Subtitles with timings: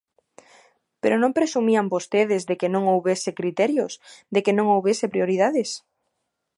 [1.01, 3.93] ¿Pero non presumían vostedes de que non houbese criterios,
[4.33, 5.69] de que non houbese prioridades?